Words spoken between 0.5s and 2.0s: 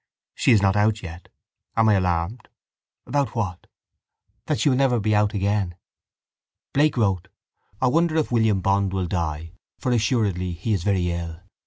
is not out yet. Am I